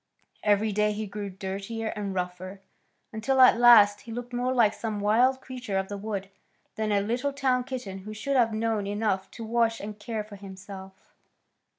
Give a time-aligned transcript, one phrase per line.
[0.41, 2.61] Every day he grew dirtier and rougher,
[3.13, 6.31] until at last he looked more like some wild creature of the wood
[6.73, 10.37] than a little town kitten who should have known enough to wash and care for
[10.37, 11.11] himself.